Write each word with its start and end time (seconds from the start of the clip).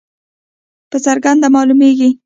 په 0.89 0.97
څرګنده 1.05 1.47
معلومیږي. 1.55 2.09